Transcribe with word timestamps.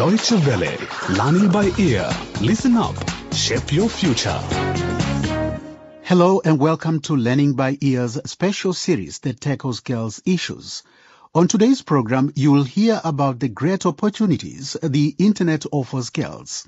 Deutsche 0.00 0.32
Welle, 0.46 0.78
learning 1.10 1.50
by 1.50 1.70
ear. 1.76 2.08
Listen 2.40 2.74
up, 2.78 2.96
shape 3.34 3.70
your 3.70 3.86
future. 3.86 4.40
Hello 6.00 6.40
and 6.42 6.58
welcome 6.58 7.00
to 7.00 7.14
Learning 7.14 7.52
by 7.52 7.76
Ear's 7.82 8.18
special 8.24 8.72
series 8.72 9.18
that 9.18 9.42
tackles 9.42 9.80
girls' 9.80 10.22
issues. 10.24 10.84
On 11.34 11.46
today's 11.48 11.82
program, 11.82 12.32
you 12.34 12.50
will 12.50 12.64
hear 12.64 12.98
about 13.04 13.40
the 13.40 13.50
great 13.50 13.84
opportunities 13.84 14.74
the 14.82 15.14
internet 15.18 15.66
offers 15.70 16.08
girls. 16.08 16.66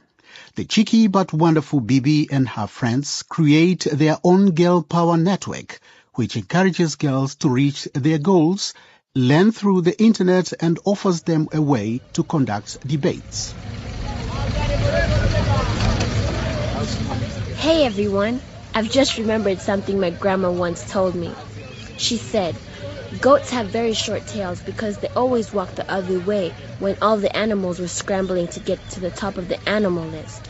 The 0.57 0.67
cheeky 0.67 1.07
but 1.07 1.33
wonderful 1.33 1.81
Bibi 1.81 2.31
and 2.31 2.47
her 2.51 2.67
friends 2.67 3.23
create 3.23 3.87
their 3.91 4.19
own 4.23 4.51
girl 4.51 4.83
power 4.83 5.17
network, 5.17 5.81
which 6.17 6.37
encourages 6.37 6.97
girls 6.97 7.37
to 7.37 7.49
reach 7.49 7.89
their 7.95 8.19
goals, 8.19 8.75
learn 9.15 9.53
through 9.53 9.83
the 9.83 10.01
internet, 10.03 10.53
and 10.61 10.79
offers 10.87 11.23
them 11.23 11.47
a 11.53 11.61
way 11.61 12.01
to 12.15 12.25
conduct 12.25 12.79
debates. 12.87 13.53
Hey 17.57 17.85
everyone, 17.85 18.41
I've 18.75 18.91
just 18.91 19.19
remembered 19.19 19.59
something 19.59 20.01
my 20.01 20.11
grandma 20.11 20.51
once 20.51 20.91
told 20.91 21.15
me. 21.15 21.33
She 21.99 22.17
said, 22.17 22.57
Goats 23.21 23.51
have 23.51 23.69
very 23.69 23.93
short 23.93 24.27
tails 24.27 24.63
because 24.63 24.97
they 24.99 25.09
always 25.09 25.53
walk 25.53 25.75
the 25.75 25.91
other 25.93 26.19
way 26.19 26.55
when 26.79 26.97
all 27.03 27.19
the 27.19 27.35
animals 27.37 27.79
were 27.79 27.89
scrambling 27.89 28.49
to 28.49 28.61
get 28.61 28.79
to 28.91 29.01
the 29.01 29.11
top 29.11 29.37
of 29.37 29.49
the 29.49 29.69
animal 29.69 30.09
list. 30.09 30.49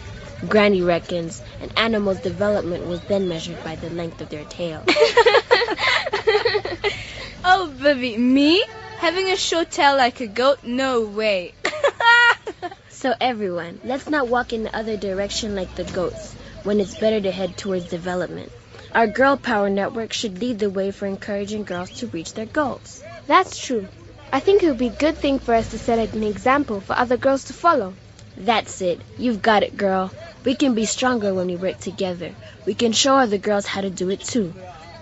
Granny 0.48 0.82
reckons 0.82 1.42
an 1.60 1.70
animal's 1.76 2.20
development 2.20 2.86
was 2.86 3.00
then 3.02 3.28
measured 3.28 3.62
by 3.64 3.74
the 3.74 3.90
length 3.90 4.20
of 4.20 4.28
their 4.28 4.44
tail. 4.44 4.84
oh, 7.44 7.72
baby, 7.80 8.16
me? 8.16 8.64
Having 8.98 9.26
a 9.28 9.36
short 9.36 9.70
tail 9.70 9.96
like 9.96 10.20
a 10.20 10.26
goat? 10.26 10.58
No 10.62 11.02
way. 11.02 11.54
so 12.88 13.14
everyone, 13.20 13.80
let's 13.84 14.08
not 14.08 14.28
walk 14.28 14.52
in 14.52 14.62
the 14.64 14.76
other 14.76 14.96
direction 14.96 15.56
like 15.56 15.74
the 15.74 15.84
goats 15.84 16.34
when 16.62 16.80
it's 16.80 16.98
better 16.98 17.20
to 17.20 17.30
head 17.30 17.56
towards 17.56 17.88
development. 17.88 18.50
Our 18.94 19.06
Girl 19.06 19.36
Power 19.36 19.70
Network 19.70 20.12
should 20.12 20.40
lead 20.40 20.58
the 20.58 20.70
way 20.70 20.90
for 20.90 21.06
encouraging 21.06 21.64
girls 21.64 21.90
to 21.98 22.06
reach 22.08 22.34
their 22.34 22.46
goals. 22.46 23.02
That's 23.26 23.58
true. 23.58 23.88
I 24.32 24.40
think 24.40 24.62
it 24.62 24.68
would 24.68 24.78
be 24.78 24.88
a 24.88 24.90
good 24.90 25.16
thing 25.16 25.38
for 25.38 25.54
us 25.54 25.70
to 25.70 25.78
set 25.78 26.14
an 26.14 26.22
example 26.22 26.80
for 26.80 26.96
other 26.96 27.16
girls 27.16 27.44
to 27.44 27.52
follow. 27.52 27.94
That's 28.36 28.80
it. 28.80 29.00
You've 29.18 29.42
got 29.42 29.62
it, 29.62 29.76
girl. 29.76 30.10
We 30.44 30.54
can 30.54 30.74
be 30.74 30.86
stronger 30.86 31.34
when 31.34 31.48
we 31.48 31.56
work 31.56 31.78
together. 31.80 32.32
We 32.66 32.74
can 32.74 32.92
show 32.92 33.16
other 33.16 33.38
girls 33.38 33.66
how 33.66 33.80
to 33.80 33.90
do 33.90 34.10
it 34.10 34.20
too. 34.20 34.54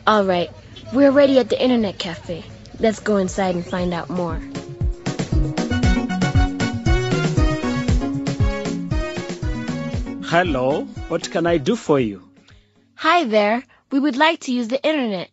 All 0.06 0.24
right, 0.24 0.50
we're 0.92 1.10
already 1.10 1.38
at 1.38 1.48
the 1.48 1.62
Internet 1.62 1.98
Cafe. 1.98 2.44
Let's 2.78 3.00
go 3.00 3.16
inside 3.16 3.54
and 3.54 3.64
find 3.64 3.92
out 3.94 4.10
more. 4.10 4.40
Hello, 10.24 10.84
what 11.08 11.30
can 11.30 11.46
I 11.46 11.58
do 11.58 11.74
for 11.76 11.98
you? 11.98 12.22
Hi 12.94 13.24
there. 13.24 13.64
We 13.90 13.98
would 13.98 14.16
like 14.16 14.40
to 14.40 14.52
use 14.52 14.68
the 14.68 14.80
internet. 14.82 15.30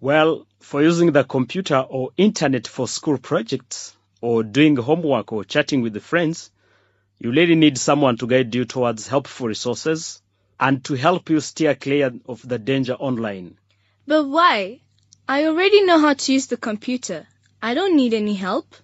Well, 0.00 0.46
for 0.60 0.82
using 0.82 1.12
the 1.12 1.24
computer 1.24 1.78
or 1.78 2.10
internet 2.16 2.66
for 2.66 2.86
school 2.86 3.16
projects, 3.16 3.96
or 4.22 4.42
doing 4.44 4.76
homework 4.76 5.32
or 5.32 5.44
chatting 5.44 5.82
with 5.82 6.00
friends, 6.00 6.50
you 7.18 7.30
really 7.30 7.56
need 7.56 7.76
someone 7.76 8.16
to 8.16 8.26
guide 8.26 8.54
you 8.54 8.64
towards 8.64 9.08
helpful 9.08 9.48
resources 9.48 10.22
and 10.58 10.82
to 10.84 10.94
help 10.94 11.28
you 11.28 11.40
steer 11.40 11.74
clear 11.74 12.12
of 12.26 12.46
the 12.48 12.58
danger 12.58 12.94
online. 12.94 13.58
But 14.06 14.24
why? 14.24 14.80
I 15.28 15.44
already 15.44 15.82
know 15.82 15.98
how 15.98 16.14
to 16.14 16.32
use 16.32 16.46
the 16.46 16.56
computer. 16.56 17.26
I 17.62 17.74
don't 17.74 17.96
need 17.96 18.14
any 18.14 18.34
help. 18.34 18.74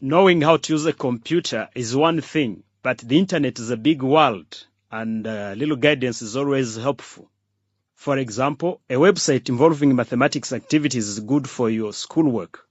Knowing 0.00 0.40
how 0.42 0.58
to 0.58 0.72
use 0.72 0.86
a 0.86 0.92
computer 0.92 1.68
is 1.74 1.96
one 1.96 2.20
thing, 2.20 2.62
but 2.82 2.98
the 2.98 3.18
internet 3.18 3.58
is 3.58 3.70
a 3.70 3.76
big 3.76 4.02
world 4.02 4.66
and 4.92 5.26
a 5.26 5.54
little 5.56 5.76
guidance 5.76 6.22
is 6.22 6.36
always 6.36 6.76
helpful. 6.76 7.30
For 7.96 8.16
example, 8.18 8.80
a 8.88 8.94
website 8.94 9.48
involving 9.48 9.96
mathematics 9.96 10.52
activities 10.52 11.08
is 11.08 11.20
good 11.20 11.48
for 11.50 11.68
your 11.68 11.92
schoolwork. 11.92 12.68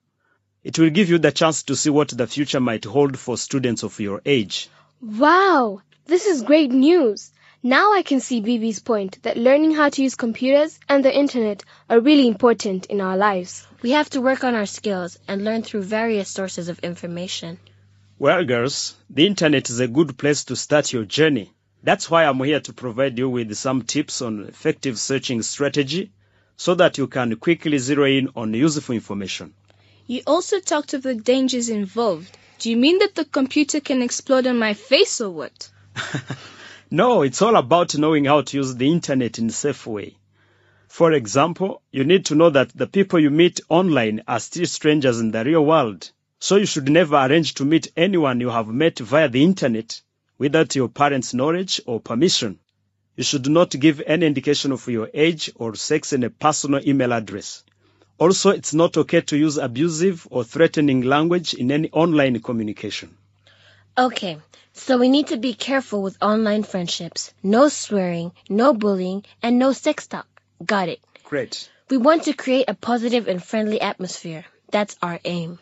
It 0.64 0.80
will 0.80 0.90
give 0.90 1.10
you 1.10 1.18
the 1.18 1.32
chance 1.32 1.64
to 1.64 1.76
see 1.76 1.90
what 1.90 2.10
the 2.10 2.28
future 2.28 2.62
might 2.62 2.86
hold 2.86 3.20
for 3.20 3.38
students 3.38 3.84
of 3.84 4.00
your 4.00 4.22
age. 4.26 4.70
Wow, 5.02 5.82
this 6.06 6.26
is 6.28 6.44
great 6.44 6.72
news. 6.72 7.32
Now 7.66 7.94
I 7.94 8.02
can 8.02 8.20
see 8.20 8.42
Bibi's 8.42 8.82
point 8.82 9.24
that 9.24 9.38
learning 9.38 9.72
how 9.74 9.88
to 9.88 10.04
use 10.04 10.16
computers 10.16 10.78
and 10.90 11.06
the 11.06 11.18
internet 11.18 11.64
are 11.90 12.02
really 12.02 12.28
important 12.28 12.88
in 12.88 13.00
our 13.00 13.16
lives. 13.16 13.66
We 13.82 13.92
have 13.92 14.10
to 14.10 14.20
work 14.20 14.44
on 14.44 14.54
our 14.54 14.66
skills 14.66 15.18
and 15.30 15.46
learn 15.46 15.64
through 15.64 15.84
various 15.84 16.28
sources 16.28 16.68
of 16.68 16.80
information. 16.80 17.58
Well, 18.20 18.44
girls, 18.44 18.96
the 19.10 19.26
internet 19.26 19.70
is 19.70 19.80
a 19.80 19.88
good 19.88 20.18
place 20.18 20.44
to 20.46 20.58
start 20.58 20.92
your 20.92 21.06
journey. 21.06 21.54
That's 21.82 22.12
why 22.12 22.26
I'm 22.26 22.44
here 22.44 22.60
to 22.60 22.74
provide 22.74 23.18
you 23.18 23.30
with 23.30 23.56
some 23.56 23.84
tips 23.84 24.22
on 24.22 24.44
effective 24.46 25.00
searching 25.00 25.42
strategy 25.42 26.12
so 26.58 26.76
that 26.76 26.98
you 26.98 27.08
can 27.08 27.38
quickly 27.38 27.78
zero 27.78 28.04
in 28.04 28.28
on 28.36 28.54
useful 28.54 28.94
information. 28.94 29.54
You 30.06 30.22
also 30.28 30.60
talked 30.60 30.96
of 30.96 31.04
the 31.04 31.16
dangers 31.16 31.70
involved. 31.70 32.38
Do 32.60 32.70
you 32.70 32.76
mean 32.76 33.00
that 33.00 33.16
the 33.16 33.24
computer 33.24 33.80
can 33.80 34.02
explode 34.02 34.48
on 34.48 34.60
my 34.60 34.74
face 34.74 35.22
or 35.22 35.30
what? 35.30 35.70
no, 36.94 37.24
it's 37.24 37.42
all 37.42 37.56
about 37.56 37.98
knowing 37.98 38.26
how 38.26 38.42
to 38.42 38.58
use 38.58 38.76
the 38.76 38.88
internet 38.88 39.40
in 39.40 39.48
a 39.48 39.52
safe 39.52 39.88
way. 39.88 40.16
For 40.88 41.12
example, 41.12 41.82
you 41.92 42.04
need 42.04 42.26
to 42.28 42.36
know 42.36 42.52
that 42.52 42.70
the 42.70 42.86
people 42.86 43.20
you 43.20 43.32
meet 43.32 43.62
online 43.68 44.22
are 44.28 44.40
still 44.40 44.68
strangers 44.68 45.20
in 45.20 45.32
the 45.32 45.44
real 45.44 45.66
world. 45.66 46.12
So 46.40 46.58
you 46.58 46.68
should 46.68 46.88
never 46.88 47.16
arrange 47.16 47.56
to 47.56 47.66
meet 47.66 47.92
anyone 47.98 48.42
you 48.42 48.52
have 48.52 48.68
met 48.68 49.00
via 49.00 49.28
the 49.28 49.44
internet 49.44 50.00
without 50.38 50.76
your 50.76 50.88
parents' 50.88 51.34
knowledge 51.34 51.82
or 51.88 52.00
permission. 52.00 52.60
You 53.16 53.24
should 53.24 53.50
not 53.50 53.72
give 53.72 54.00
any 54.06 54.28
indication 54.28 54.72
of 54.72 54.88
your 54.88 55.10
age 55.16 55.52
or 55.56 55.74
sex 55.74 56.14
in 56.14 56.24
a 56.24 56.30
personal 56.30 56.88
email 56.88 57.12
address. 57.12 57.64
Also, 58.20 58.52
it's 58.52 58.76
not 58.76 58.98
okay 58.98 59.22
to 59.22 59.36
use 59.36 59.58
abusive 59.58 60.28
or 60.30 60.44
threatening 60.44 61.02
language 61.02 61.56
in 61.56 61.72
any 61.72 61.90
online 61.90 62.40
communication. 62.40 63.18
Okay, 63.96 64.40
so 64.74 64.98
we 64.98 65.08
need 65.08 65.28
to 65.28 65.38
be 65.38 65.54
careful 65.54 66.02
with 66.02 66.18
online 66.20 66.64
friendships. 66.64 67.32
No 67.44 67.70
swearing, 67.70 68.32
no 68.50 68.74
bullying, 68.74 69.24
and 69.44 69.60
no 69.60 69.72
sex 69.72 70.08
talk. 70.08 70.26
Got 70.66 70.90
it. 70.90 71.00
Great. 71.26 71.70
We 71.92 71.98
want 71.98 72.24
to 72.24 72.34
create 72.34 72.66
a 72.68 72.74
positive 72.74 73.28
and 73.28 73.44
friendly 73.44 73.80
atmosphere. 73.80 74.46
That's 74.72 74.98
our 75.04 75.20
aim. 75.24 75.60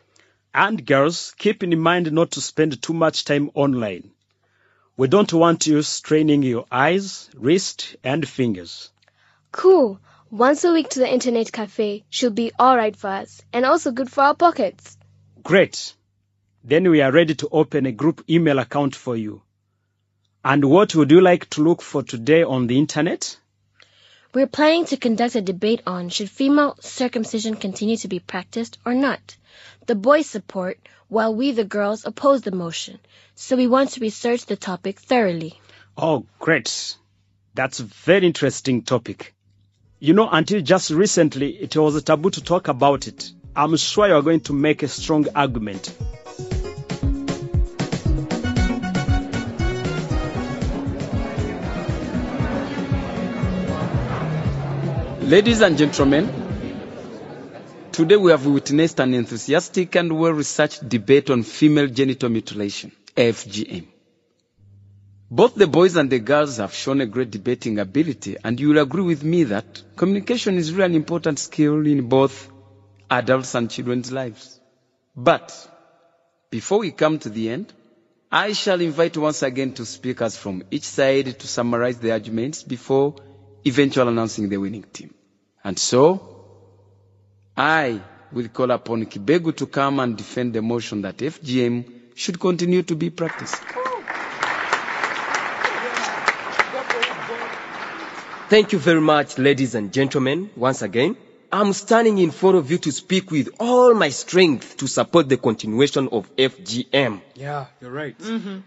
And 0.54 0.86
girls, 0.86 1.34
keep 1.38 1.62
in 1.62 1.78
mind 1.78 2.10
not 2.14 2.32
to 2.32 2.42
spend 2.42 2.82
too 2.82 2.94
much 2.94 3.26
time 3.26 3.52
online. 3.54 4.12
We 4.96 5.10
don't 5.10 5.34
want 5.34 5.68
you 5.68 5.82
straining 5.82 6.42
your 6.42 6.66
eyes, 6.72 7.30
wrist, 7.36 7.98
and 8.02 8.26
fingers. 8.26 8.92
Cool. 9.52 10.00
Once 10.30 10.64
a 10.64 10.72
week 10.72 10.88
to 10.92 11.00
the 11.00 11.14
internet 11.14 11.52
cafe 11.52 12.06
should 12.10 12.36
be 12.36 12.54
alright 12.58 12.96
for 12.96 13.08
us 13.08 13.42
and 13.52 13.66
also 13.66 13.92
good 13.92 14.10
for 14.10 14.22
our 14.24 14.36
pockets. 14.36 14.98
Great. 15.44 15.96
Then 16.64 16.90
we 16.90 17.02
are 17.02 17.12
ready 17.12 17.34
to 17.36 17.50
open 17.52 17.86
a 17.86 17.92
group 17.92 18.24
email 18.30 18.60
account 18.60 18.96
for 18.96 19.16
you. 19.16 19.42
And 20.44 20.64
what 20.66 20.94
would 20.96 21.10
you 21.10 21.22
like 21.22 21.50
to 21.52 21.64
look 21.64 21.82
for 21.82 22.04
today 22.04 22.44
on 22.44 22.68
the 22.68 22.78
internet? 22.78 23.38
We're 24.34 24.48
planning 24.48 24.86
to 24.86 24.98
conduct 24.98 25.36
a 25.36 25.42
debate 25.42 25.82
on 25.86 26.10
should 26.10 26.30
female 26.30 26.78
circumcision 26.80 27.56
continue 27.56 27.98
to 27.98 28.08
be 28.08 28.20
practiced 28.20 28.78
or 28.86 28.94
not. 28.94 29.36
The 29.88 29.96
boys 29.96 30.28
support, 30.28 30.80
while 31.10 31.36
we, 31.36 31.52
the 31.52 31.66
girls, 31.66 32.06
oppose 32.06 32.42
the 32.42 32.52
motion. 32.52 33.00
So 33.36 33.58
we 33.58 33.68
want 33.68 33.90
to 33.92 34.00
research 34.00 34.46
the 34.46 34.56
topic 34.56 35.00
thoroughly. 35.00 35.60
Oh, 35.98 36.26
great. 36.40 36.96
That's 37.56 37.80
a 37.80 37.84
very 37.84 38.26
interesting 38.26 38.84
topic. 38.84 39.34
You 40.00 40.14
know, 40.14 40.30
until 40.32 40.62
just 40.62 40.92
recently, 40.92 41.50
it 41.58 41.76
was 41.76 41.96
a 41.96 42.02
taboo 42.02 42.30
to 42.30 42.44
talk 42.44 42.68
about 42.68 43.08
it. 43.08 43.32
I'm 43.56 43.76
sure 43.76 44.08
you're 44.08 44.22
going 44.22 44.42
to 44.42 44.54
make 44.54 44.84
a 44.84 44.88
strong 44.88 45.28
argument. 45.36 45.94
Ladies 55.32 55.62
and 55.62 55.78
gentlemen, 55.78 56.28
today 57.94 58.18
we 58.18 58.32
have 58.32 58.46
witnessed 58.46 59.00
an 59.00 59.14
enthusiastic 59.14 59.96
and 59.96 60.20
well-researched 60.20 60.90
debate 60.90 61.30
on 61.30 61.44
female 61.44 61.88
genital 61.88 62.28
mutilation, 62.28 62.92
FGM. 63.16 63.88
Both 65.30 65.56
the 65.56 65.68
boys 65.68 65.96
and 65.96 66.10
the 66.10 66.20
girls 66.20 66.58
have 66.58 66.74
shown 66.74 67.00
a 67.00 67.06
great 67.06 67.32
debating 67.32 67.80
ability, 67.80 68.36
and 68.44 68.60
you 68.60 68.68
will 68.74 68.80
agree 68.80 69.04
with 69.04 69.24
me 69.24 69.46
that 69.46 69.82
communication 69.96 70.58
is 70.58 70.74
really 70.74 70.88
an 70.88 70.96
important 70.96 71.40
skill 71.40 71.88
in 71.88 72.10
both 72.10 72.52
adults 73.10 73.56
and 73.56 73.72
children's 73.72 74.12
lives. 74.12 74.60
But 75.16 75.48
before 76.50 76.80
we 76.80 76.92
come 76.92 77.20
to 77.20 77.30
the 77.30 77.52
end, 77.52 77.72
I 78.30 78.52
shall 78.52 78.82
invite 78.82 79.16
once 79.16 79.44
again 79.44 79.72
two 79.76 79.86
speakers 79.86 80.36
from 80.36 80.64
each 80.72 80.84
side 80.84 81.40
to 81.40 81.48
summarize 81.48 82.00
the 82.00 82.12
arguments 82.12 82.64
before 82.64 83.16
eventually 83.64 84.10
announcing 84.10 84.50
the 84.50 84.58
winning 84.58 84.84
team. 84.92 85.14
And 85.64 85.78
so, 85.78 86.46
I 87.56 88.02
will 88.32 88.48
call 88.48 88.72
upon 88.72 89.06
Kibegu 89.06 89.56
to 89.58 89.68
come 89.68 90.00
and 90.00 90.18
defend 90.18 90.54
the 90.54 90.62
motion 90.62 91.02
that 91.04 91.18
FGM 91.18 91.86
should 92.16 92.40
continue 92.40 92.82
to 92.84 92.96
be 92.96 93.10
practiced. 93.10 93.62
Thank 98.50 98.74
you 98.74 98.80
very 98.80 99.00
much, 99.00 99.38
ladies 99.38 99.76
and 99.76 99.94
gentlemen, 99.94 100.50
once 100.58 100.82
again. 100.82 101.16
I'm 101.54 101.74
standing 101.74 102.18
in 102.18 102.32
front 102.32 102.58
of 102.58 102.72
you 102.72 102.78
to 102.80 102.92
speak 102.92 103.30
with 103.32 103.50
all 103.60 103.94
my 103.94 104.10
strength 104.10 104.78
to 104.78 104.88
support 104.88 105.30
the 105.30 105.38
continuation 105.38 106.10
of 106.12 106.34
FGM. 106.36 107.22
Yeah, 107.36 107.68
you're 107.82 107.92
right. 107.92 108.18
Mm-hmm. 108.18 108.60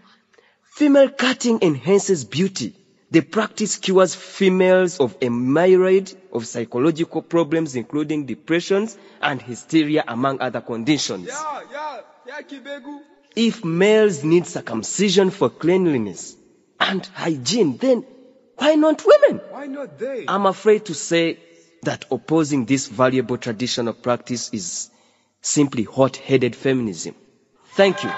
Female 0.73 1.09
cutting 1.09 1.59
enhances 1.61 2.25
beauty. 2.25 2.75
The 3.11 3.21
practice 3.21 3.77
cures 3.77 4.15
females 4.15 4.99
of 4.99 5.15
a 5.21 5.29
myriad 5.29 6.11
of 6.33 6.47
psychological 6.47 7.21
problems, 7.21 7.75
including 7.75 8.25
depressions 8.25 8.97
and 9.21 9.41
hysteria, 9.41 10.03
among 10.07 10.41
other 10.41 10.61
conditions. 10.61 11.27
Yeah, 11.27 11.61
yeah, 11.71 12.41
yeah, 12.49 12.79
If 13.35 13.63
males 13.63 14.23
need 14.23 14.47
circumcision 14.47 15.29
for 15.29 15.49
cleanliness 15.49 16.35
and 16.79 17.05
hygiene, 17.13 17.77
then 17.77 18.05
why 18.57 18.75
not 18.75 19.03
women? 19.05 19.41
Why 19.51 19.67
not 19.67 19.99
they? 19.99 20.25
I'm 20.27 20.45
afraid 20.47 20.85
to 20.85 20.93
say 20.93 21.37
that 21.83 22.05
opposing 22.09 22.65
this 22.65 22.87
valuable 22.87 23.37
traditional 23.37 23.93
practice 23.93 24.49
is 24.51 24.89
simply 25.41 25.83
hot 25.83 26.15
headed 26.17 26.55
feminism. 26.55 27.13
Thank 27.75 28.03
you. 28.03 28.09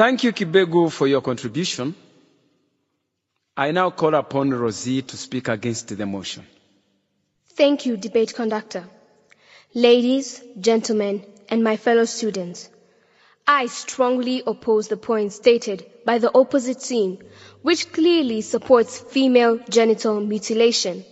Thank 0.00 0.24
you, 0.24 0.32
Kibegu, 0.32 0.90
for 0.90 1.06
your 1.06 1.20
contribution. 1.20 1.94
I 3.54 3.70
now 3.70 3.90
call 3.90 4.14
upon 4.14 4.48
Rosie 4.48 5.02
to 5.02 5.14
speak 5.18 5.48
against 5.48 5.94
the 5.94 6.06
motion. 6.06 6.46
Thank 7.50 7.84
you, 7.84 7.98
debate 7.98 8.32
conductor. 8.34 8.84
Ladies, 9.74 10.42
gentlemen, 10.58 11.22
and 11.50 11.62
my 11.62 11.76
fellow 11.76 12.06
students, 12.06 12.70
I 13.46 13.66
strongly 13.66 14.42
oppose 14.46 14.88
the 14.88 14.96
point 14.96 15.34
stated 15.34 15.84
by 16.06 16.16
the 16.16 16.30
opposite 16.34 16.80
team, 16.80 17.18
which 17.60 17.92
clearly 17.92 18.40
supports 18.40 18.98
female 19.00 19.58
genital 19.68 20.18
mutilation. 20.18 21.04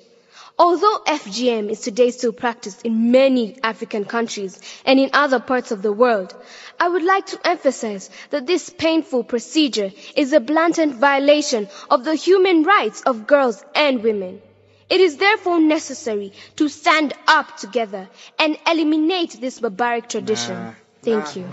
Although 0.60 0.98
FGM 1.06 1.70
is 1.70 1.80
today 1.80 2.10
still 2.10 2.32
practiced 2.32 2.82
in 2.82 3.12
many 3.12 3.56
African 3.62 4.04
countries 4.04 4.58
and 4.84 4.98
in 4.98 5.10
other 5.12 5.38
parts 5.38 5.70
of 5.70 5.82
the 5.82 5.92
world, 5.92 6.34
I 6.80 6.88
would 6.88 7.04
like 7.04 7.26
to 7.26 7.46
emphasize 7.46 8.10
that 8.30 8.46
this 8.46 8.68
painful 8.68 9.22
procedure 9.22 9.92
is 10.16 10.32
a 10.32 10.40
blatant 10.40 10.96
violation 10.96 11.68
of 11.88 12.02
the 12.04 12.16
human 12.16 12.64
rights 12.64 13.02
of 13.02 13.28
girls 13.28 13.64
and 13.76 14.02
women. 14.02 14.42
It 14.90 15.00
is 15.00 15.18
therefore 15.18 15.60
necessary 15.60 16.32
to 16.56 16.68
stand 16.68 17.12
up 17.28 17.56
together 17.58 18.08
and 18.38 18.58
eliminate 18.66 19.40
this 19.40 19.60
barbaric 19.60 20.08
tradition. 20.08 20.74
Thank 21.02 21.36
you. 21.36 21.44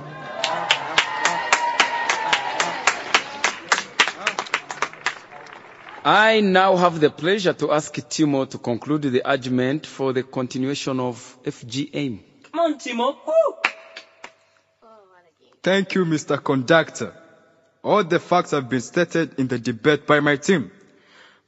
I 6.07 6.39
now 6.41 6.75
have 6.77 6.99
the 6.99 7.09
pleasure 7.09 7.53
to 7.53 7.71
ask 7.71 7.91
Timo 7.95 8.47
to 8.51 8.59
conclude 8.59 9.01
the 9.01 9.23
argument 9.27 9.87
for 9.87 10.13
the 10.13 10.21
continuation 10.21 10.99
of 10.99 11.15
FGM. 11.43 12.19
Come 12.51 12.59
on, 12.59 12.75
Timo. 12.79 13.15
Thank 15.63 15.95
you, 15.95 16.05
Mr. 16.05 16.41
Conductor. 16.43 17.11
All 17.83 18.03
the 18.03 18.19
facts 18.19 18.51
have 18.51 18.69
been 18.69 18.81
stated 18.81 19.39
in 19.39 19.47
the 19.47 19.57
debate 19.57 20.05
by 20.05 20.19
my 20.19 20.35
team. 20.35 20.69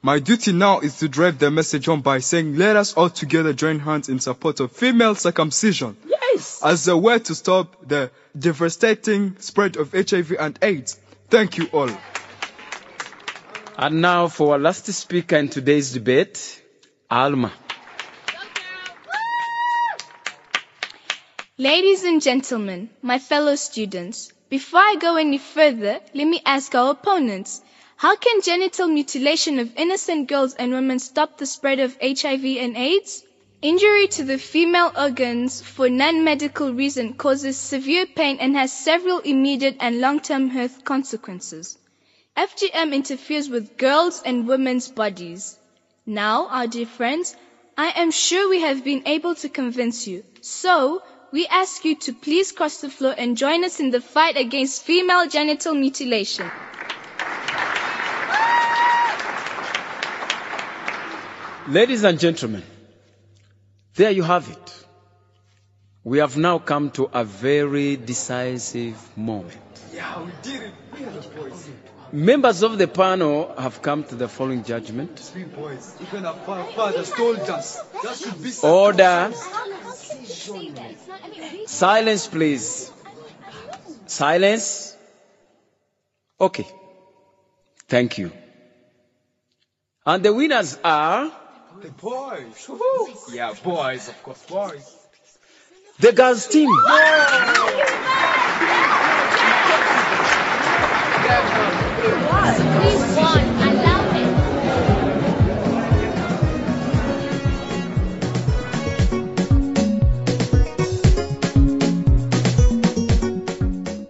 My 0.02 0.18
duty 0.18 0.50
now 0.52 0.80
is 0.80 0.98
to 0.98 1.08
drive 1.08 1.38
the 1.38 1.52
message 1.52 1.86
home 1.86 2.00
by 2.02 2.18
saying 2.18 2.56
let 2.56 2.74
us 2.74 2.94
all 2.94 3.10
together 3.10 3.52
join 3.52 3.78
hands 3.78 4.08
in 4.08 4.18
support 4.18 4.58
of 4.58 4.72
female 4.72 5.14
circumcision 5.14 5.96
Yes. 6.04 6.60
as 6.64 6.88
a 6.88 6.96
way 6.96 7.20
to 7.20 7.34
stop 7.36 7.86
the 7.88 8.10
devastating 8.36 9.36
spread 9.38 9.76
of 9.76 9.92
HIV 9.92 10.32
and 10.40 10.58
AIDS. 10.62 10.98
Thank 11.30 11.58
you 11.58 11.66
all. 11.72 11.90
And 13.80 14.00
now 14.02 14.26
for 14.26 14.54
our 14.54 14.58
last 14.58 14.86
speaker 14.92 15.36
in 15.36 15.50
today's 15.50 15.92
debate, 15.92 16.64
Alma. 17.08 17.52
Ladies 21.56 22.02
and 22.02 22.20
gentlemen, 22.20 22.90
my 23.02 23.20
fellow 23.20 23.54
students, 23.54 24.32
before 24.48 24.80
I 24.80 24.96
go 24.98 25.14
any 25.14 25.38
further, 25.38 26.00
let 26.12 26.26
me 26.26 26.42
ask 26.44 26.74
our 26.74 26.90
opponents. 26.90 27.62
How 27.94 28.16
can 28.16 28.42
genital 28.42 28.88
mutilation 28.88 29.60
of 29.60 29.76
innocent 29.76 30.26
girls 30.26 30.54
and 30.54 30.72
women 30.72 30.98
stop 30.98 31.38
the 31.38 31.46
spread 31.46 31.78
of 31.78 31.96
HIV 32.02 32.44
and 32.58 32.76
AIDS? 32.76 33.22
Injury 33.62 34.08
to 34.08 34.24
the 34.24 34.38
female 34.38 34.90
organs 34.98 35.62
for 35.62 35.88
non-medical 35.88 36.72
reason 36.72 37.14
causes 37.14 37.56
severe 37.56 38.06
pain 38.06 38.38
and 38.40 38.56
has 38.56 38.72
several 38.72 39.20
immediate 39.20 39.76
and 39.78 40.00
long-term 40.00 40.50
health 40.50 40.84
consequences. 40.84 41.78
FGM 42.38 42.92
interferes 42.94 43.48
with 43.48 43.76
girls' 43.76 44.22
and 44.24 44.46
women's 44.46 44.88
bodies. 44.88 45.58
Now, 46.06 46.46
our 46.46 46.68
dear 46.68 46.86
friends, 46.86 47.34
I 47.76 47.88
am 48.02 48.12
sure 48.12 48.48
we 48.48 48.60
have 48.60 48.84
been 48.84 49.02
able 49.06 49.34
to 49.36 49.48
convince 49.48 50.06
you. 50.06 50.22
So, 50.40 51.02
we 51.32 51.48
ask 51.48 51.84
you 51.84 51.96
to 51.96 52.12
please 52.12 52.52
cross 52.52 52.80
the 52.80 52.90
floor 52.90 53.12
and 53.18 53.36
join 53.36 53.64
us 53.64 53.80
in 53.80 53.90
the 53.90 54.00
fight 54.00 54.36
against 54.36 54.84
female 54.84 55.26
genital 55.28 55.74
mutilation. 55.74 56.48
Ladies 61.66 62.04
and 62.04 62.20
gentlemen, 62.20 62.62
there 63.96 64.12
you 64.12 64.22
have 64.22 64.48
it. 64.48 64.74
We 66.04 66.18
have 66.18 66.36
now 66.36 66.60
come 66.60 66.92
to 66.92 67.10
a 67.12 67.24
very 67.24 67.96
decisive 67.96 68.96
moment. 69.16 69.58
Yeah, 69.92 70.22
we 70.24 70.30
did 70.42 70.62
it. 70.62 70.74
Boys. 72.12 72.20
Members 72.20 72.62
of 72.62 72.78
the 72.78 72.88
panel 72.88 73.54
have 73.58 73.82
come 73.82 74.04
to 74.04 74.14
the 74.14 74.28
following 74.28 74.64
judgment. 74.64 75.18
Three 75.18 75.44
boys. 75.44 75.94
Even 76.00 76.24
our 76.26 76.34
fa- 76.34 76.66
fathers 76.74 77.10
told 77.10 77.38
us. 77.40 77.80
That 78.02 78.16
should 78.16 78.42
be 78.42 78.50
Order. 78.62 79.32
Silence, 81.66 82.26
please. 82.26 82.90
Silence. 84.06 84.96
Okay. 86.40 86.66
Thank 87.88 88.18
you. 88.18 88.32
And 90.06 90.24
the 90.24 90.32
winners 90.32 90.78
are 90.84 91.30
The 91.82 91.90
boys. 91.90 92.70
Yeah, 93.32 93.52
boys, 93.62 94.08
of 94.08 94.22
course, 94.22 94.42
boys. 94.46 94.96
the 96.00 96.12
girls' 96.12 96.46
team. 96.48 96.68
We 96.68 96.74